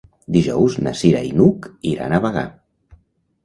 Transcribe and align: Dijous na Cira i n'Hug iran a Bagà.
Dijous 0.37 0.77
na 0.87 0.93
Cira 1.03 1.21
i 1.29 1.31
n'Hug 1.41 1.69
iran 1.95 2.19
a 2.19 2.23
Bagà. 2.27 2.49